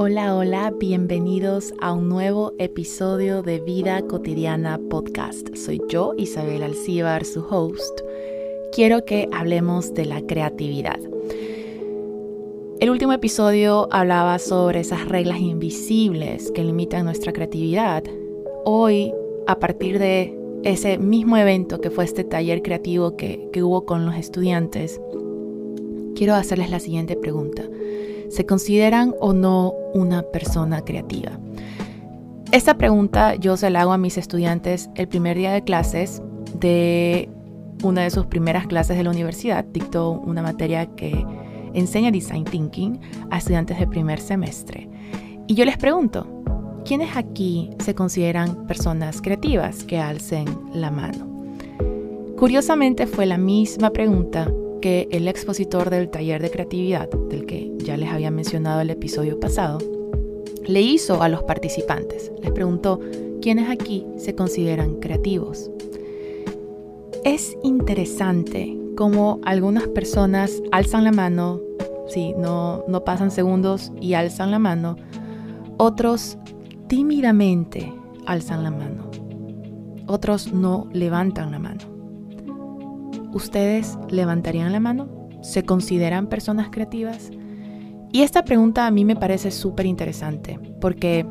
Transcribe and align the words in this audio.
Hola, 0.00 0.36
hola, 0.36 0.72
bienvenidos 0.78 1.74
a 1.80 1.92
un 1.92 2.08
nuevo 2.08 2.52
episodio 2.60 3.42
de 3.42 3.58
Vida 3.58 4.00
Cotidiana 4.02 4.78
Podcast. 4.88 5.56
Soy 5.56 5.82
yo, 5.88 6.14
Isabel 6.16 6.62
Alcíbar, 6.62 7.24
su 7.24 7.40
host. 7.40 8.02
Quiero 8.72 9.04
que 9.04 9.28
hablemos 9.32 9.94
de 9.94 10.04
la 10.04 10.24
creatividad. 10.24 11.00
El 12.78 12.90
último 12.90 13.12
episodio 13.12 13.88
hablaba 13.90 14.38
sobre 14.38 14.78
esas 14.78 15.08
reglas 15.08 15.40
invisibles 15.40 16.52
que 16.52 16.62
limitan 16.62 17.04
nuestra 17.04 17.32
creatividad. 17.32 18.04
Hoy, 18.64 19.12
a 19.48 19.58
partir 19.58 19.98
de 19.98 20.32
ese 20.62 20.98
mismo 20.98 21.36
evento 21.38 21.80
que 21.80 21.90
fue 21.90 22.04
este 22.04 22.22
taller 22.22 22.62
creativo 22.62 23.16
que, 23.16 23.48
que 23.52 23.64
hubo 23.64 23.84
con 23.84 24.06
los 24.06 24.14
estudiantes, 24.14 25.00
quiero 26.14 26.36
hacerles 26.36 26.70
la 26.70 26.78
siguiente 26.78 27.16
pregunta 27.16 27.64
se 28.30 28.46
consideran 28.46 29.14
o 29.20 29.32
no 29.32 29.72
una 29.94 30.22
persona 30.22 30.82
creativa. 30.82 31.32
Esta 32.50 32.78
pregunta 32.78 33.34
yo 33.34 33.56
se 33.56 33.68
la 33.70 33.82
hago 33.82 33.92
a 33.92 33.98
mis 33.98 34.16
estudiantes 34.16 34.88
el 34.94 35.08
primer 35.08 35.36
día 35.36 35.52
de 35.52 35.62
clases 35.62 36.22
de 36.58 37.28
una 37.82 38.02
de 38.02 38.10
sus 38.10 38.26
primeras 38.26 38.66
clases 38.66 38.96
de 38.96 39.04
la 39.04 39.10
universidad. 39.10 39.64
Dictó 39.64 40.12
una 40.12 40.42
materia 40.42 40.86
que 40.86 41.24
enseña 41.74 42.10
Design 42.10 42.44
Thinking 42.44 43.00
a 43.30 43.38
estudiantes 43.38 43.78
de 43.78 43.86
primer 43.86 44.18
semestre. 44.20 44.88
Y 45.46 45.54
yo 45.54 45.64
les 45.64 45.76
pregunto, 45.76 46.26
¿quiénes 46.84 47.16
aquí 47.16 47.70
se 47.80 47.94
consideran 47.94 48.66
personas 48.66 49.20
creativas 49.20 49.84
que 49.84 49.98
alcen 49.98 50.46
la 50.72 50.90
mano? 50.90 51.26
Curiosamente 52.38 53.06
fue 53.06 53.26
la 53.26 53.36
misma 53.36 53.90
pregunta 53.90 54.50
que 54.80 55.08
el 55.10 55.28
expositor 55.28 55.90
del 55.90 56.08
taller 56.08 56.40
de 56.40 56.50
creatividad, 56.50 57.08
del 57.28 57.46
ya 57.88 57.96
les 57.96 58.10
había 58.10 58.30
mencionado 58.30 58.82
el 58.82 58.90
episodio 58.90 59.40
pasado, 59.40 59.78
le 60.66 60.82
hizo 60.82 61.22
a 61.22 61.30
los 61.30 61.42
participantes. 61.44 62.30
Les 62.42 62.52
preguntó, 62.52 63.00
¿quiénes 63.40 63.70
aquí 63.70 64.06
se 64.18 64.34
consideran 64.34 64.96
creativos? 64.96 65.70
Es 67.24 67.56
interesante 67.62 68.76
cómo 68.94 69.40
algunas 69.42 69.88
personas 69.88 70.62
alzan 70.70 71.04
la 71.04 71.12
mano, 71.12 71.62
sí, 72.08 72.34
no, 72.36 72.84
no 72.88 73.04
pasan 73.04 73.30
segundos 73.30 73.90
y 74.02 74.12
alzan 74.12 74.50
la 74.50 74.58
mano, 74.58 74.96
otros 75.78 76.36
tímidamente 76.88 77.90
alzan 78.26 78.64
la 78.64 78.70
mano, 78.70 79.10
otros 80.06 80.52
no 80.52 80.88
levantan 80.92 81.52
la 81.52 81.58
mano. 81.58 81.80
¿Ustedes 83.32 83.96
levantarían 84.10 84.72
la 84.72 84.80
mano? 84.80 85.08
¿Se 85.40 85.62
consideran 85.62 86.26
personas 86.26 86.68
creativas? 86.70 87.30
Y 88.12 88.22
esta 88.22 88.44
pregunta 88.44 88.86
a 88.86 88.90
mí 88.90 89.04
me 89.04 89.16
parece 89.16 89.50
súper 89.50 89.86
interesante 89.86 90.58
porque 90.80 91.26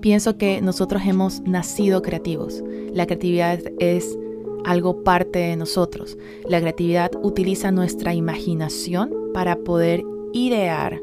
pienso 0.00 0.36
que 0.36 0.60
nosotros 0.60 1.02
hemos 1.06 1.40
nacido 1.42 2.02
creativos. 2.02 2.62
La 2.92 3.06
creatividad 3.06 3.60
es 3.78 4.18
algo 4.64 5.02
parte 5.02 5.38
de 5.38 5.56
nosotros. 5.56 6.18
La 6.46 6.60
creatividad 6.60 7.10
utiliza 7.22 7.70
nuestra 7.70 8.14
imaginación 8.14 9.12
para 9.32 9.56
poder 9.56 10.02
idear 10.32 11.00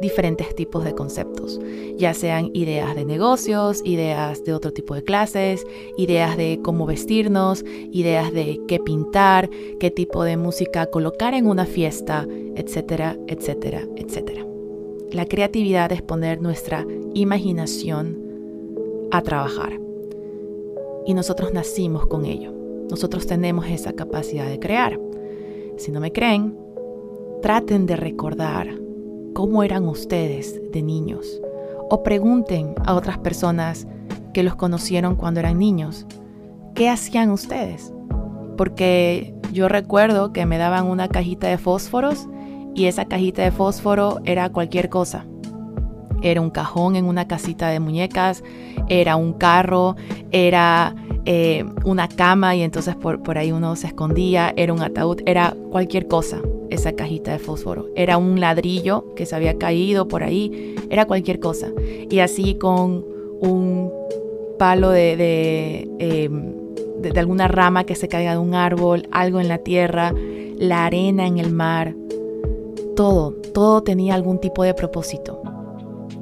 diferentes 0.00 0.54
tipos 0.54 0.84
de 0.84 0.94
conceptos, 0.94 1.60
ya 1.96 2.14
sean 2.14 2.50
ideas 2.54 2.96
de 2.96 3.04
negocios, 3.04 3.82
ideas 3.84 4.44
de 4.44 4.52
otro 4.54 4.72
tipo 4.72 4.94
de 4.94 5.04
clases, 5.04 5.66
ideas 5.96 6.36
de 6.36 6.60
cómo 6.62 6.86
vestirnos, 6.86 7.64
ideas 7.92 8.32
de 8.32 8.60
qué 8.66 8.78
pintar, 8.80 9.48
qué 9.78 9.90
tipo 9.90 10.24
de 10.24 10.36
música 10.36 10.86
colocar 10.86 11.34
en 11.34 11.46
una 11.46 11.66
fiesta, 11.66 12.26
etcétera, 12.56 13.16
etcétera, 13.28 13.86
etcétera. 13.96 14.46
La 15.12 15.26
creatividad 15.26 15.92
es 15.92 16.02
poner 16.02 16.40
nuestra 16.40 16.86
imaginación 17.14 18.18
a 19.10 19.22
trabajar. 19.22 19.78
Y 21.04 21.14
nosotros 21.14 21.52
nacimos 21.52 22.06
con 22.06 22.24
ello. 22.24 22.52
Nosotros 22.90 23.26
tenemos 23.26 23.66
esa 23.68 23.92
capacidad 23.92 24.48
de 24.48 24.58
crear. 24.58 24.98
Si 25.76 25.90
no 25.90 26.00
me 26.00 26.12
creen, 26.12 26.56
traten 27.42 27.86
de 27.86 27.96
recordar 27.96 28.81
cómo 29.32 29.62
eran 29.62 29.88
ustedes 29.88 30.60
de 30.72 30.82
niños. 30.82 31.40
O 31.90 32.02
pregunten 32.02 32.74
a 32.84 32.94
otras 32.94 33.18
personas 33.18 33.86
que 34.32 34.42
los 34.42 34.54
conocieron 34.54 35.16
cuando 35.16 35.40
eran 35.40 35.58
niños, 35.58 36.06
¿qué 36.74 36.88
hacían 36.88 37.30
ustedes? 37.30 37.92
Porque 38.56 39.34
yo 39.52 39.68
recuerdo 39.68 40.32
que 40.32 40.46
me 40.46 40.58
daban 40.58 40.86
una 40.86 41.08
cajita 41.08 41.48
de 41.48 41.58
fósforos 41.58 42.28
y 42.74 42.86
esa 42.86 43.04
cajita 43.04 43.42
de 43.42 43.50
fósforo 43.50 44.20
era 44.24 44.50
cualquier 44.50 44.88
cosa. 44.88 45.26
Era 46.22 46.40
un 46.40 46.50
cajón 46.50 46.96
en 46.96 47.04
una 47.04 47.26
casita 47.26 47.68
de 47.68 47.80
muñecas, 47.80 48.44
era 48.88 49.16
un 49.16 49.32
carro, 49.32 49.96
era 50.30 50.94
eh, 51.24 51.64
una 51.84 52.08
cama 52.08 52.54
y 52.54 52.62
entonces 52.62 52.94
por, 52.94 53.22
por 53.22 53.38
ahí 53.38 53.52
uno 53.52 53.76
se 53.76 53.88
escondía, 53.88 54.54
era 54.56 54.72
un 54.72 54.80
ataúd, 54.80 55.20
era 55.26 55.54
cualquier 55.70 56.06
cosa 56.06 56.40
esa 56.72 56.92
cajita 56.92 57.32
de 57.32 57.38
fósforo. 57.38 57.88
Era 57.94 58.18
un 58.18 58.40
ladrillo 58.40 59.14
que 59.14 59.26
se 59.26 59.36
había 59.36 59.58
caído 59.58 60.08
por 60.08 60.22
ahí, 60.22 60.74
era 60.90 61.06
cualquier 61.06 61.40
cosa. 61.40 61.68
Y 62.10 62.18
así 62.20 62.54
con 62.54 63.04
un 63.40 63.90
palo 64.58 64.90
de, 64.90 65.88
em, 65.98 66.54
de, 67.00 67.10
de, 67.10 67.20
alguna 67.20 67.48
rama 67.48 67.84
que 67.84 67.94
se 67.94 68.08
caiga 68.08 68.32
de 68.32 68.38
un 68.38 68.54
árbol, 68.54 69.08
algo 69.10 69.40
en 69.40 69.48
la 69.48 69.58
tierra, 69.58 70.14
la 70.56 70.86
arena 70.86 71.26
en 71.26 71.38
el 71.38 71.52
mar, 71.52 71.94
todo, 72.94 73.32
todo 73.54 73.82
tenía 73.82 74.14
algún 74.14 74.38
tipo 74.38 74.62
de 74.62 74.74
propósito. 74.74 75.42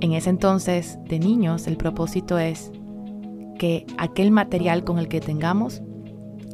En 0.00 0.12
ese 0.12 0.30
entonces, 0.30 0.98
de 1.08 1.18
niños, 1.18 1.66
el 1.66 1.76
propósito 1.76 2.38
es 2.38 2.72
que 3.58 3.84
aquel 3.98 4.30
material 4.30 4.84
con 4.84 4.98
el 4.98 5.08
que 5.08 5.20
tengamos, 5.20 5.82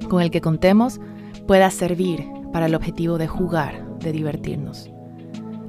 con 0.09 0.21
el 0.21 0.33
que 0.33 0.41
contemos, 0.41 1.01
pueda 1.47 1.71
servir 1.71 2.25
para 2.53 2.67
el 2.67 2.75
objetivo 2.75 3.19
de 3.19 3.29
jugar, 3.29 3.86
de 4.07 4.13
divertirnos. 4.13 4.91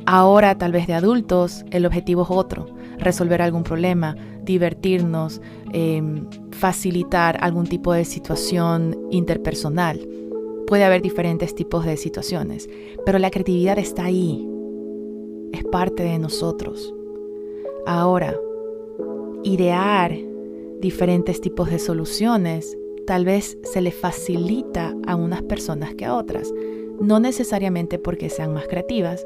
Ahora, 0.05 0.57
tal 0.57 0.71
vez 0.71 0.87
de 0.87 0.93
adultos, 0.93 1.65
el 1.71 1.85
objetivo 1.85 2.23
es 2.23 2.29
otro, 2.31 2.67
resolver 2.97 3.41
algún 3.41 3.63
problema, 3.63 4.15
divertirnos, 4.43 5.41
em, 5.73 6.25
facilitar 6.51 7.37
algún 7.41 7.67
tipo 7.67 7.91
de 7.91 8.05
situación 8.05 8.97
interpersonal. 9.11 9.99
Puede 10.65 10.85
haber 10.85 11.01
diferentes 11.01 11.53
tipos 11.55 11.85
de 11.85 11.97
situaciones, 11.97 12.69
pero 13.05 13.19
la 13.19 13.31
creatividad 13.31 13.77
está 13.79 14.05
ahí, 14.05 14.47
es 15.51 15.63
parte 15.65 16.03
de 16.03 16.19
nosotros. 16.19 16.93
Ahora, 17.85 18.33
idear 19.43 20.17
diferentes 20.79 21.41
tipos 21.41 21.69
de 21.69 21.79
soluciones 21.79 22.77
tal 23.05 23.25
vez 23.25 23.57
se 23.63 23.81
le 23.81 23.91
facilita 23.91 24.93
a 25.07 25.15
unas 25.15 25.41
personas 25.43 25.95
que 25.95 26.05
a 26.05 26.15
otras 26.15 26.53
no 26.99 27.19
necesariamente 27.19 27.99
porque 27.99 28.29
sean 28.29 28.53
más 28.53 28.67
creativas, 28.67 29.25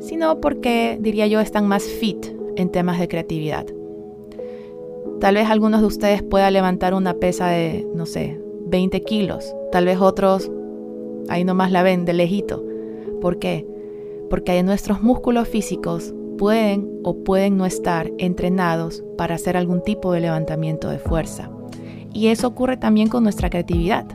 sino 0.00 0.40
porque, 0.40 0.98
diría 1.00 1.26
yo, 1.26 1.40
están 1.40 1.66
más 1.66 1.84
fit 1.84 2.26
en 2.56 2.70
temas 2.70 2.98
de 2.98 3.08
creatividad. 3.08 3.66
Tal 5.20 5.36
vez 5.36 5.48
algunos 5.48 5.80
de 5.80 5.86
ustedes 5.86 6.22
puedan 6.22 6.52
levantar 6.52 6.94
una 6.94 7.14
pesa 7.14 7.48
de, 7.48 7.86
no 7.94 8.04
sé, 8.06 8.40
20 8.66 9.02
kilos. 9.02 9.54
Tal 9.72 9.86
vez 9.86 10.00
otros, 10.00 10.50
ahí 11.28 11.44
nomás 11.44 11.72
la 11.72 11.82
ven 11.82 12.04
de 12.04 12.12
lejito. 12.12 12.64
¿Por 13.20 13.38
qué? 13.38 13.66
Porque 14.28 14.62
nuestros 14.62 15.02
músculos 15.02 15.48
físicos 15.48 16.12
pueden 16.36 17.00
o 17.04 17.22
pueden 17.24 17.56
no 17.56 17.64
estar 17.64 18.10
entrenados 18.18 19.02
para 19.16 19.36
hacer 19.36 19.56
algún 19.56 19.82
tipo 19.82 20.12
de 20.12 20.20
levantamiento 20.20 20.90
de 20.90 20.98
fuerza. 20.98 21.50
Y 22.12 22.28
eso 22.28 22.48
ocurre 22.48 22.76
también 22.76 23.08
con 23.08 23.22
nuestra 23.22 23.50
creatividad. 23.50 24.06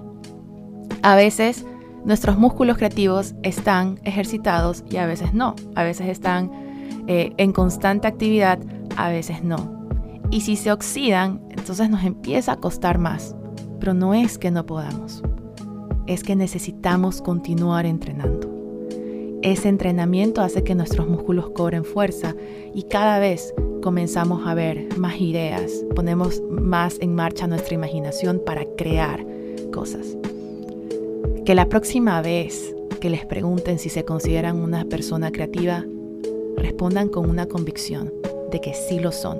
A 1.01 1.15
veces 1.15 1.65
nuestros 2.05 2.37
músculos 2.37 2.77
creativos 2.77 3.35
están 3.43 3.99
ejercitados 4.03 4.83
y 4.89 4.97
a 4.97 5.05
veces 5.05 5.33
no. 5.33 5.55
A 5.75 5.83
veces 5.83 6.07
están 6.07 6.51
eh, 7.07 7.33
en 7.37 7.51
constante 7.51 8.07
actividad, 8.07 8.59
a 8.97 9.09
veces 9.09 9.43
no. 9.43 9.79
Y 10.31 10.41
si 10.41 10.55
se 10.55 10.71
oxidan, 10.71 11.41
entonces 11.49 11.89
nos 11.89 12.03
empieza 12.03 12.53
a 12.53 12.57
costar 12.57 12.97
más. 12.97 13.35
Pero 13.79 13.93
no 13.93 14.13
es 14.13 14.37
que 14.37 14.51
no 14.51 14.65
podamos, 14.65 15.23
es 16.05 16.23
que 16.23 16.35
necesitamos 16.35 17.21
continuar 17.21 17.85
entrenando. 17.85 18.49
Ese 19.41 19.69
entrenamiento 19.69 20.41
hace 20.41 20.63
que 20.63 20.75
nuestros 20.75 21.07
músculos 21.07 21.51
cobren 21.51 21.85
fuerza 21.85 22.35
y 22.73 22.83
cada 22.83 23.19
vez 23.19 23.53
comenzamos 23.81 24.45
a 24.45 24.53
ver 24.53 24.89
más 24.97 25.21
ideas, 25.21 25.71
ponemos 25.95 26.41
más 26.49 26.97
en 26.99 27.15
marcha 27.15 27.47
nuestra 27.47 27.75
imaginación 27.75 28.41
para 28.45 28.65
crear 28.77 29.25
cosas. 29.71 30.17
Que 31.49 31.55
la 31.55 31.67
próxima 31.67 32.21
vez 32.21 32.75
que 33.01 33.09
les 33.09 33.25
pregunten 33.25 33.79
si 33.79 33.89
se 33.89 34.05
consideran 34.05 34.57
una 34.61 34.85
persona 34.85 35.31
creativa, 35.31 35.83
respondan 36.55 37.09
con 37.09 37.27
una 37.27 37.47
convicción 37.47 38.13
de 38.51 38.61
que 38.61 38.75
sí 38.75 38.99
lo 38.99 39.11
son. 39.11 39.39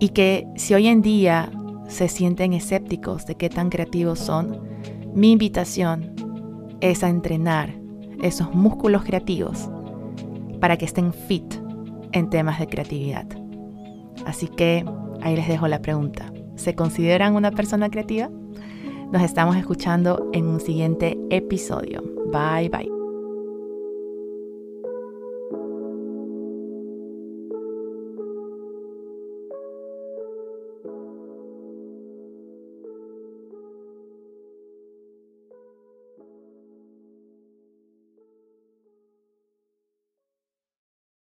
Y 0.00 0.10
que 0.10 0.46
si 0.56 0.74
hoy 0.74 0.88
en 0.88 1.00
día 1.00 1.50
se 1.88 2.08
sienten 2.08 2.52
escépticos 2.52 3.24
de 3.24 3.36
qué 3.36 3.48
tan 3.48 3.70
creativos 3.70 4.18
son, 4.18 4.60
mi 5.14 5.32
invitación 5.32 6.14
es 6.82 7.02
a 7.02 7.08
entrenar 7.08 7.72
esos 8.20 8.54
músculos 8.54 9.02
creativos 9.02 9.70
para 10.60 10.76
que 10.76 10.84
estén 10.84 11.14
fit 11.14 11.54
en 12.12 12.28
temas 12.28 12.58
de 12.58 12.66
creatividad. 12.66 13.26
Así 14.26 14.46
que 14.46 14.84
ahí 15.22 15.36
les 15.36 15.48
dejo 15.48 15.68
la 15.68 15.80
pregunta. 15.80 16.30
¿Se 16.56 16.74
consideran 16.74 17.34
una 17.34 17.50
persona 17.50 17.88
creativa? 17.88 18.28
Nos 19.12 19.22
estamos 19.22 19.56
escuchando 19.56 20.28
en 20.32 20.46
un 20.46 20.60
siguiente 20.60 21.16
episodio. 21.30 22.02
Bye 22.32 22.68
bye. 22.68 22.95